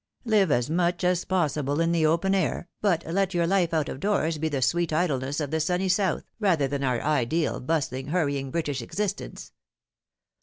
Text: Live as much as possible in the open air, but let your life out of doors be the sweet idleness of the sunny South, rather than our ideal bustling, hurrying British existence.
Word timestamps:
Live 0.25 0.49
as 0.49 0.67
much 0.67 1.03
as 1.03 1.25
possible 1.25 1.79
in 1.79 1.91
the 1.91 2.07
open 2.07 2.33
air, 2.33 2.67
but 2.81 3.03
let 3.05 3.35
your 3.35 3.45
life 3.45 3.71
out 3.71 3.87
of 3.87 3.99
doors 3.99 4.39
be 4.39 4.49
the 4.49 4.59
sweet 4.59 4.91
idleness 4.91 5.39
of 5.39 5.51
the 5.51 5.59
sunny 5.59 5.87
South, 5.87 6.23
rather 6.39 6.67
than 6.67 6.83
our 6.83 7.03
ideal 7.03 7.59
bustling, 7.59 8.07
hurrying 8.07 8.49
British 8.49 8.81
existence. 8.81 9.51